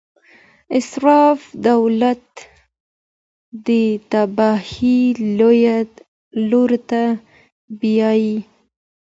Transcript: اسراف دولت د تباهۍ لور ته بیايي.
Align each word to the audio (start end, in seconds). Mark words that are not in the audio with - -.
اسراف 0.77 1.39
دولت 1.67 2.25
د 3.67 3.69
تباهۍ 4.11 4.99
لور 6.49 6.71
ته 6.89 7.03
بیايي. 7.79 8.35